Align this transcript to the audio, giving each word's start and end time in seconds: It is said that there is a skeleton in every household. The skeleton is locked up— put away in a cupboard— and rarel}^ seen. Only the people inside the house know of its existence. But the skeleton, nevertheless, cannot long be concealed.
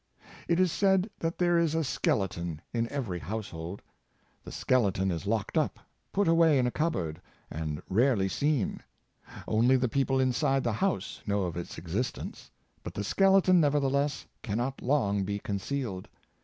It 0.47 0.59
is 0.59 0.71
said 0.71 1.11
that 1.19 1.37
there 1.37 1.59
is 1.59 1.75
a 1.75 1.83
skeleton 1.83 2.59
in 2.73 2.91
every 2.91 3.19
household. 3.19 3.83
The 4.43 4.51
skeleton 4.51 5.11
is 5.11 5.27
locked 5.27 5.59
up— 5.59 5.79
put 6.11 6.27
away 6.27 6.57
in 6.57 6.65
a 6.65 6.71
cupboard— 6.71 7.21
and 7.51 7.85
rarel}^ 7.87 8.27
seen. 8.31 8.81
Only 9.47 9.75
the 9.77 9.87
people 9.87 10.19
inside 10.19 10.63
the 10.63 10.73
house 10.73 11.21
know 11.27 11.43
of 11.43 11.55
its 11.55 11.77
existence. 11.77 12.49
But 12.81 12.95
the 12.95 13.03
skeleton, 13.03 13.61
nevertheless, 13.61 14.25
cannot 14.41 14.81
long 14.81 15.23
be 15.23 15.37
concealed. 15.37 16.07